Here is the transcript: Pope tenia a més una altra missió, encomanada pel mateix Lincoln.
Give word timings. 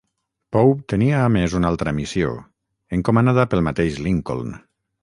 Pope 0.55 0.85
tenia 0.93 1.19
a 1.25 1.27
més 1.35 1.57
una 1.61 1.69
altra 1.73 1.95
missió, 1.99 2.33
encomanada 2.99 3.47
pel 3.53 3.65
mateix 3.71 4.03
Lincoln. 4.09 4.61